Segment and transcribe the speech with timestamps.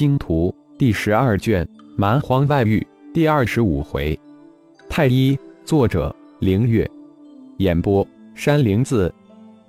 [0.00, 1.62] 星图》第十二卷
[1.94, 2.80] 《蛮荒外域》
[3.12, 4.18] 第二十五回。
[4.88, 6.90] 太一，作者：凌月，
[7.58, 9.12] 演播：山灵子。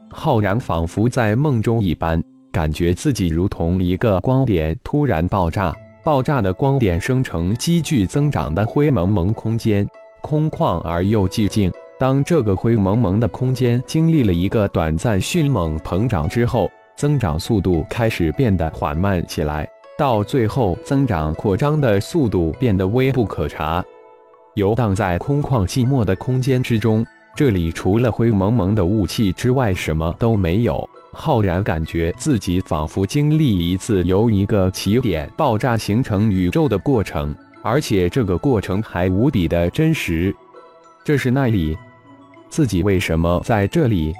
[0.09, 9.85] 浩然仿佛在梦中一般，感觉自己如同一个光点突然爆炸，爆炸的光点生成积聚增长的灰蒙蒙空间，
[10.21, 11.69] 空旷而又寂静。
[11.99, 19.67] 当这个灰蒙蒙的空间经历了一个短暂迅猛膨胀之后，增长速度开始变得缓慢起来，
[19.97, 23.83] 到最后增长扩张的速度变得微不可察。
[24.55, 27.05] 游荡在空旷寂寞的空间之中，
[27.35, 30.89] 这里除了灰蒙蒙的雾气之外，什么都没有。
[31.13, 40.33] 浩然感觉自己仿佛经历一次由一个起点爆炸形成宇宙的过程，而且这个过程还无比的真实。
[41.03, 41.77] 这是那里？
[42.49, 44.13] 自己为什么在这里？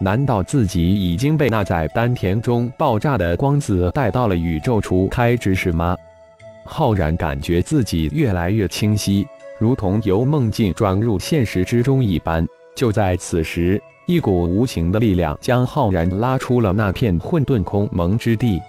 [0.00, 5.96] 难道自己已经被那在丹田中爆炸的光子带到了宇宙初开之时吗？
[6.64, 9.26] 浩然感觉自己越来越清晰，
[9.58, 12.46] 如同由梦境转入现实之中一般。
[12.74, 18.60] 就在此时，一股无形的力量将浩然拉出了那片混沌空蒙之地。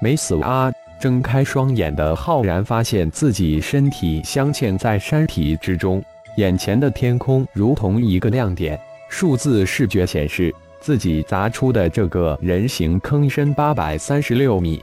[0.00, 0.70] 没死啊！
[1.00, 6.02] 睁开双眼的浩然发现自己身体镶嵌在山体之中。
[6.36, 8.78] 眼前的天空如同一个亮点，
[9.10, 14.82] 数字视觉显示自己砸出的这个人形坑深八百三十六米。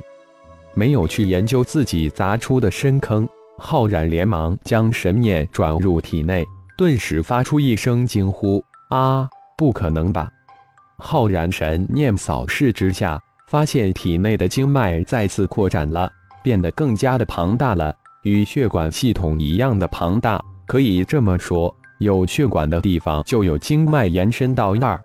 [0.73, 6.45] 没有去研究自己砸出的深坑，浩然连忙将神念转入体内，
[6.77, 10.29] 顿时发出一声惊呼：“啊，不可能吧！”
[10.99, 16.11] 浩然神念扫视之下，发现体内的经脉再次扩展了，
[16.43, 20.39] 变得更加的庞大了，与血管系统一样的庞大。
[20.67, 25.01] 可以这么说，有血管的地方就有经脉延伸到那儿。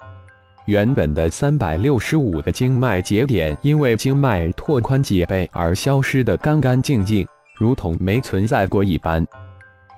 [0.66, 7.26] 原本的三百六十五个经脉节点，因为经脉拓宽几倍而消失的干干净净，
[7.58, 9.26] 如同没存在过一般。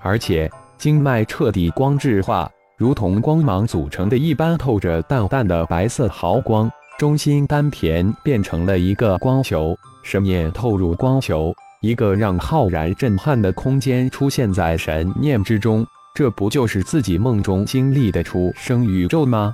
[0.01, 6.69] 而且经脉彻底光质化，如同光芒组成的一般，透着淡淡的白色毫光。
[6.97, 11.53] 中心丹田变成了一个光球，神念透入光球。
[11.81, 19.53] 一个让浩然震撼的空间出现在神念之中，这不就是自己梦中经历的出生宇宙吗？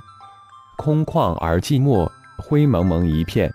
[0.76, 2.08] 空旷而寂寞，
[2.38, 3.52] 灰蒙蒙一片。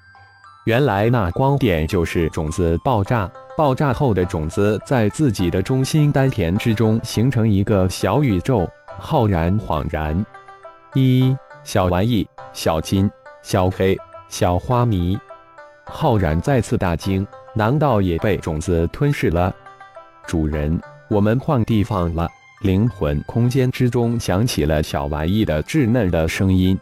[0.66, 8.70] 原来那光点就是种子爆炸，爆炸后的种子在自己的中心丹田之中形成一个小宇宙。
[9.00, 10.26] 浩然恍然：
[10.94, 13.10] 一小玩意，小金，
[13.42, 13.98] 小黑，
[14.28, 15.18] 小花迷。
[15.86, 17.26] 浩然再次大惊。
[17.56, 19.56] 难道也被种子吞噬了？
[20.28, 20.78] 主人，
[21.10, 22.28] 我们换地方了。
[22.62, 26.78] 灵魂空间之中响起了小玩意的稚嫩的声音。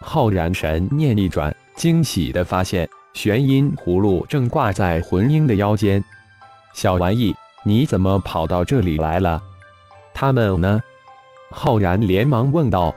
[0.00, 6.02] 浩然神念一转，惊喜的发现玄音葫芦正挂在魂婴的腰间。
[6.74, 9.42] 小玩意，你怎么跑到这里来了？
[10.12, 10.80] 他们呢？
[11.50, 12.94] 浩然连忙问道。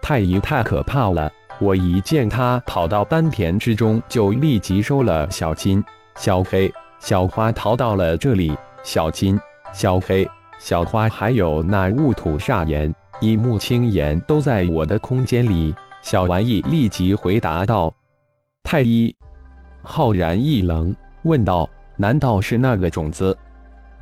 [0.00, 5.84] 太乙太可怕了，我一见他跑到丹田之中，就立即收了小金。
[6.16, 8.56] 小黑、小花逃到了这里。
[8.82, 9.38] 小金、
[9.72, 10.28] 小黑、
[10.58, 15.74] 小花还有那雾土煞炎、一木青岩都在我的空间里。
[16.00, 17.92] 小玩意立即回答道
[18.64, 19.14] ：“太医。”
[19.82, 23.36] 浩然一愣，问道：“难道是那个种子？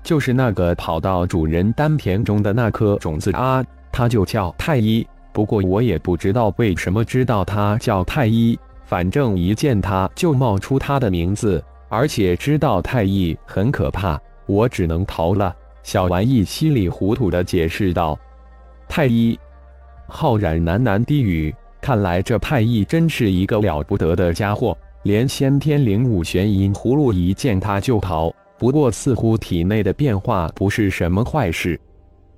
[0.03, 3.65] 就是那个跑到主人丹田中的那颗种子啊？
[3.91, 5.07] 它就叫太医。
[5.33, 15.55] 不过我也不知道为什么知道它叫太医，反正一见它就冒出它的名字。”而且知道太医很可怕，我只能逃了。
[15.83, 18.19] 小玩意稀里糊涂的解释道
[18.89, 19.39] ：“太医。”
[20.07, 28.33] 浩然喃喃低语：“看来这太医真是一个了不得的家伙，连先天灵武玄阴葫芦一见他就逃。
[28.59, 31.79] 不过似乎体内的变化不是什么坏事。”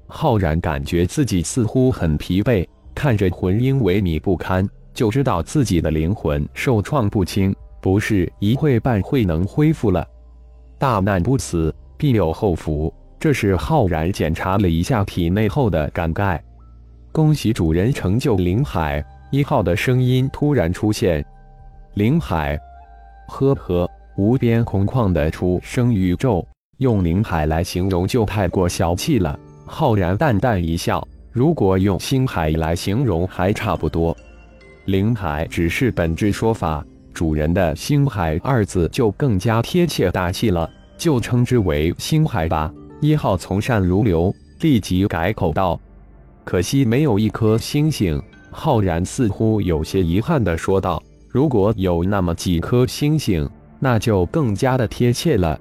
[0.06, 7.54] 浩然感觉自己似乎很疲惫，看着魂婴萎靡不堪，就知道自己的灵魂受创不轻。
[7.80, 10.06] 不是一会半会能恢复了，
[10.78, 12.92] 大难不死，必有后福。
[13.24, 16.38] 这是浩然检查了一下体内后的感慨。
[17.10, 21.24] 恭喜主人成就灵海一号的声音突然出现。
[21.94, 22.60] 灵海，
[23.28, 29.40] 呵呵，无边空旷的出生宇宙，用灵海来形容就太过小气了。
[29.64, 34.14] 浩然淡淡一笑，如果用星海来形容还差不多。
[34.84, 36.84] 灵海只是本质说法。
[37.14, 42.70] 主人的“星海”二字就更加贴切大气了，就称之为星海吧。
[43.00, 45.78] 一号从善如流，立即改口道
[46.44, 48.20] ：“可惜没有一颗星星。”
[48.50, 53.48] 浩然似乎有些遗憾地说道：“如果有那么几颗星星，
[53.80, 55.58] 那就更加的贴切了。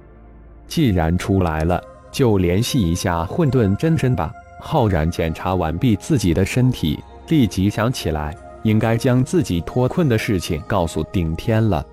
[0.68, 4.32] 既然出来了，就联系一下混沌真身吧。
[4.60, 6.98] 浩然检查完毕自己的身体，
[7.28, 11.84] 立即想起来，应该将自己脱困的事情告诉顶天了。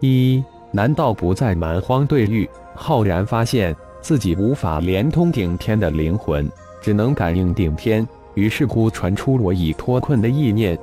[0.00, 0.42] 一，
[0.72, 2.48] 难道不在蛮荒对域？
[2.74, 6.50] 浩然发现自己无法连通顶天的灵魂，
[6.80, 8.06] 只能感应顶天。
[8.34, 10.78] 于是乎传出我已脱困的意念，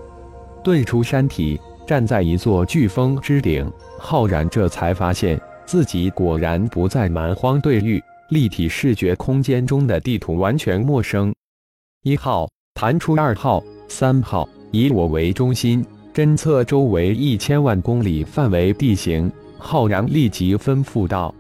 [0.64, 3.72] 遁出山体，站在一座飓风之顶。
[3.98, 8.04] 浩然这才发现自己果然不在蛮荒对域。
[8.30, 11.34] 立体视觉空间中的地图完全陌生。
[12.04, 15.84] 一号弹出二号、三号，以我为中心，
[16.14, 19.32] 侦测周围一千万公里范围地形。
[19.58, 21.34] 浩然立即吩咐道：“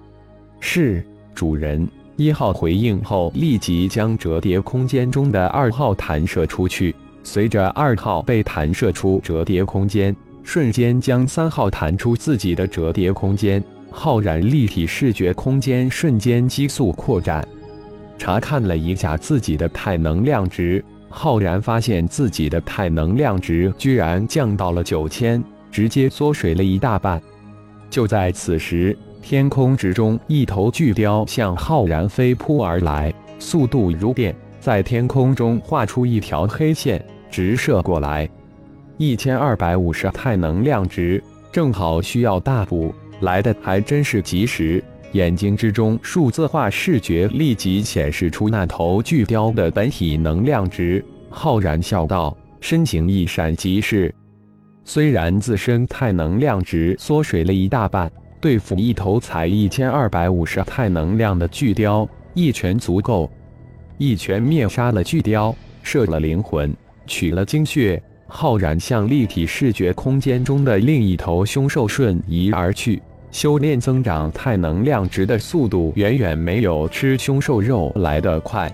[0.61, 1.05] 是，
[1.37, 1.87] 主人。”
[2.17, 6.95] 一号回应后，立即将折叠空间中的二号弹射出去。
[7.21, 13.63] 随着二号被弹射出折叠空间，瞬间将三号弹出自己的折叠空间。
[13.91, 17.47] 浩然立体视觉空间瞬间急速扩展，
[18.17, 27.21] 查看了一下自己的太能量值，浩然发现自己的太能量值居然降到了九千，直接缩水了一大半。
[27.89, 28.97] 就在此时，
[29.29, 38.29] 天空之中一头巨雕向浩然飞扑而来，速度如电，在天空中画出一条黑线，直射过来。
[38.95, 41.21] 一千二百五十太能量值，
[41.51, 42.95] 正好需要大补。
[43.19, 44.81] 来的还真是及时，
[45.11, 51.03] 眼睛之中数字化视觉立即显示出那头巨雕的本体能量值。
[51.29, 54.15] 浩然笑道，身形一闪即逝。
[54.85, 58.09] 虽然自身太能量值缩水了一大半，
[58.47, 63.29] 对付一头才一千二百五十太能量的巨雕，一拳足够。
[63.97, 65.53] 一拳灭杀了巨雕，
[65.83, 66.73] 摄了灵魂，
[67.05, 68.01] 取了精血。
[68.25, 73.01] 浩然向立体视觉空间中的另一头凶兽瞬移而去。
[73.31, 78.71] 修炼增长太能量值的速度远远没有吃凶兽肉来得快。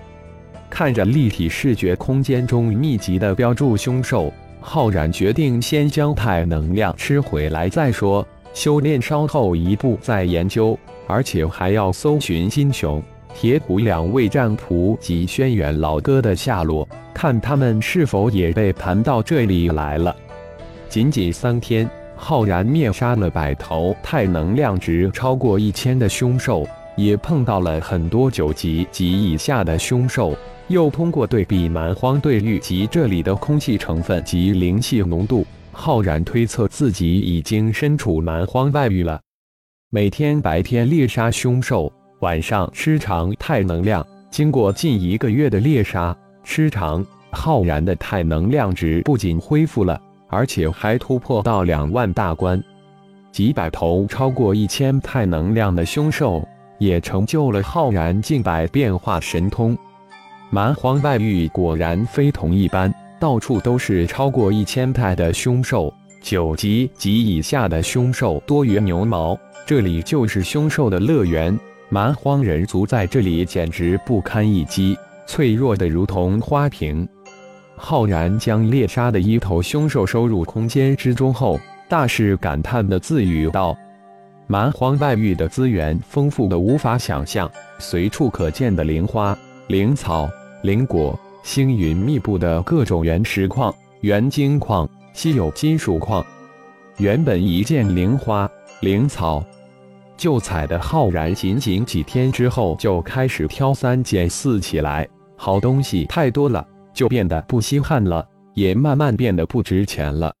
[0.70, 8.24] 看着立体视觉空间中密集的标注凶兽，浩然决定先将太能量吃回来再说。
[8.54, 13.02] 修炼稍后一步再研究，而且还要搜寻金熊、
[13.34, 20.16] 铁虎两位战仆及轩辕老哥的下落，看他们是否也被盘到这里来了。
[20.88, 21.86] 仅仅三天。
[22.16, 26.64] 浩然灭杀了百头太能量值超过一千的凶兽，
[26.96, 30.34] 也碰到了很多九级及以下的凶兽。
[30.68, 39.20] 又通过对比蛮荒对域及这里的空气成分及灵气浓度，浩然推测自己已经身处蛮荒外域了。
[39.90, 44.06] 每天白天猎杀凶兽，晚上吃长太能量。
[44.30, 50.00] 经过近一个月的猎杀吃长，浩然的太能量值不仅恢复了。
[50.28, 52.60] 而且还突破到两万大关，
[53.30, 56.42] 几百头超过一千太能量的凶兽，
[56.80, 59.78] 也成就了浩然近百变化神通。
[60.50, 69.38] 蛮荒外域果然非同一般，到处都是超过一千派的凶兽，九级及以下的凶兽多于牛毛。
[69.66, 71.58] 这里就是凶兽的乐园，
[71.88, 74.96] 蛮荒人族在这里简直不堪一击，
[75.26, 77.08] 脆弱的如同花瓶。
[77.76, 81.58] 浩然将猎杀的一头凶兽收入空间之中后，
[81.88, 83.76] 大是感叹的自语道
[84.46, 89.36] ：“蛮荒外域的资源丰富的无法想象，随处可见的灵花、
[89.68, 90.28] 灵草、
[90.62, 96.24] 灵果，星云密布的各种原石矿、原晶矿、稀有金属矿。
[96.96, 99.44] 原本一见灵花、灵草
[100.16, 108.24] 就采的浩然，仅仅几天之后就开始挑三拣四起来，好东西太多了。”就变得不稀罕了，
[108.54, 110.32] 也慢慢变得不值钱了。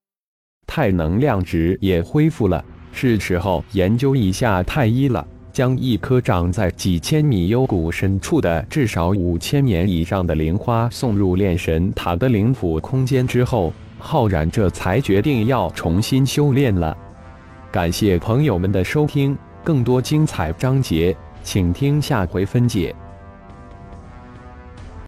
[0.68, 5.26] 太能量值也恢复了，是时候研究一下太医了。
[5.54, 16.96] 将一颗长在几千米幽谷深处的至少五千年以上的灵花送入炼神塔的灵府空间之后，浩然这才决定要重新修炼了。
[17.70, 22.92] 感谢朋友们的收听，更多精彩章节，请听下回分解。